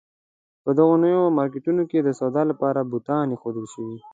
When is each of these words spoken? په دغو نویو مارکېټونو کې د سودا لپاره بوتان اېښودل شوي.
په 0.63 0.69
دغو 0.77 0.95
نویو 1.03 1.23
مارکېټونو 1.37 1.83
کې 1.89 1.99
د 2.01 2.09
سودا 2.19 2.43
لپاره 2.51 2.87
بوتان 2.91 3.25
اېښودل 3.33 3.65
شوي. 3.73 3.97